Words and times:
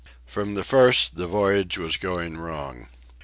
From 0.25 0.55
the 0.55 0.63
first 0.63 1.13
the 1.15 1.27
voyage 1.27 1.77
was 1.77 1.95
going 1.95 2.39
wrong. 2.39 2.87